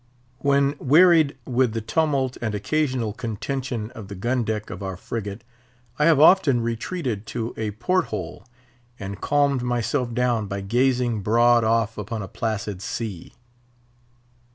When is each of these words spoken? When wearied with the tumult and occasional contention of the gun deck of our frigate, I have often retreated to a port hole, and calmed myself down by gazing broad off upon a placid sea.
When 0.39 0.73
wearied 0.79 1.37
with 1.45 1.73
the 1.73 1.79
tumult 1.79 2.35
and 2.41 2.55
occasional 2.55 3.13
contention 3.13 3.91
of 3.91 4.07
the 4.07 4.15
gun 4.15 4.43
deck 4.43 4.71
of 4.71 4.81
our 4.81 4.97
frigate, 4.97 5.43
I 5.99 6.05
have 6.05 6.19
often 6.19 6.61
retreated 6.61 7.27
to 7.27 7.53
a 7.55 7.69
port 7.69 8.05
hole, 8.05 8.43
and 8.99 9.21
calmed 9.21 9.61
myself 9.61 10.11
down 10.11 10.47
by 10.47 10.61
gazing 10.61 11.21
broad 11.21 11.63
off 11.63 11.99
upon 11.99 12.23
a 12.23 12.27
placid 12.27 12.81
sea. 12.81 13.33